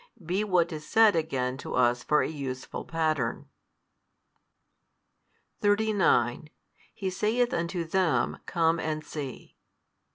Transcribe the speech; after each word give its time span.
Be 0.25 0.43
what 0.43 0.71
is 0.71 0.83
said 0.87 1.15
again 1.15 1.57
to 1.57 1.75
us 1.75 2.01
for 2.03 2.23
a 2.23 2.27
useful 2.27 2.85
pattern. 2.85 3.47
39 5.59 6.49
He 6.91 7.11
saith 7.11 7.53
unto 7.53 7.83
them, 7.83 8.37
Come 8.47 8.79
and 8.79 9.03
see. 9.05 9.57